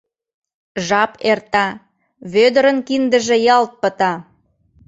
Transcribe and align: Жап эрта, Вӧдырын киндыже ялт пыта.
Жап 0.87 1.11
эрта, 1.31 1.65
Вӧдырын 2.33 2.77
киндыже 2.87 3.37
ялт 3.55 3.71
пыта. 3.81 4.13